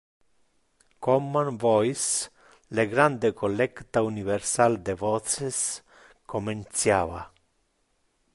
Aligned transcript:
Common 0.99 1.57
Voice- 1.59 2.31
Le 2.75 2.87
grande 2.87 3.31
collecta 3.35 4.01
universal 4.01 4.81
de 4.81 4.93
voces 4.95 5.83
comenciava! 6.25 7.31